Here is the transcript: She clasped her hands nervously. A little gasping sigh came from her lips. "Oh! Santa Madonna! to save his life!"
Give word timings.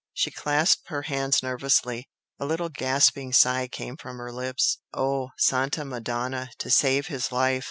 She 0.15 0.31
clasped 0.31 0.87
her 0.89 1.03
hands 1.03 1.43
nervously. 1.43 2.09
A 2.39 2.45
little 2.47 2.69
gasping 2.69 3.33
sigh 3.33 3.67
came 3.67 3.97
from 3.97 4.17
her 4.17 4.31
lips. 4.31 4.79
"Oh! 4.95 5.29
Santa 5.37 5.85
Madonna! 5.85 6.49
to 6.57 6.71
save 6.71 7.05
his 7.05 7.31
life!" 7.31 7.59